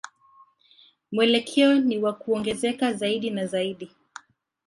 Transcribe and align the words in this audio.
Mwelekeo 1.11 1.73
ni 1.79 1.97
wa 1.97 2.13
kuongezeka 2.13 2.93
zaidi 2.93 3.29
na 3.29 3.45
zaidi. 3.45 3.91